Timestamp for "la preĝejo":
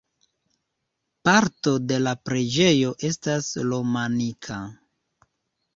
2.07-2.95